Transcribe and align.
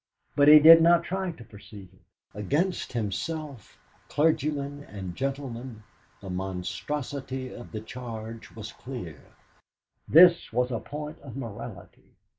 But 0.35 0.47
he 0.47 0.57
did 0.57 0.81
not 0.81 1.03
try 1.03 1.29
to 1.29 1.43
perceive 1.43 1.89
it. 1.93 2.01
Against 2.33 2.93
himself, 2.93 3.77
clergyman 4.09 4.83
and 4.85 5.15
gentleman, 5.15 5.83
the 6.21 6.29
monstrosity 6.31 7.53
of 7.53 7.71
the 7.71 7.81
charge 7.81 8.49
was 8.53 8.71
clear. 8.73 9.21
This 10.07 10.51
was 10.51 10.71
a 10.71 10.79
point 10.79 11.19
of 11.19 11.37
morality. 11.37 12.15